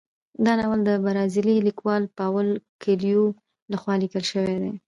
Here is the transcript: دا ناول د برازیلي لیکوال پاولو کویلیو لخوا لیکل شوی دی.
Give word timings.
دا 0.45 0.53
ناول 0.59 0.79
د 0.85 0.91
برازیلي 1.05 1.55
لیکوال 1.67 2.03
پاولو 2.17 2.53
کویلیو 2.81 3.23
لخوا 3.71 3.93
لیکل 4.03 4.23
شوی 4.31 4.55
دی. 4.63 4.71